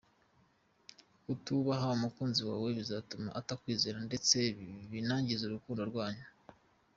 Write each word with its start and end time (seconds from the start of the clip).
Kutubaha 1.23 1.87
umukunzi 1.97 2.41
wawe 2.49 2.69
bizatuma 2.79 3.29
atakwizera 3.39 3.97
ndetse 4.07 4.37
binangize 4.91 5.43
urukundo 5.45 5.81
rwanyu. 5.91 6.25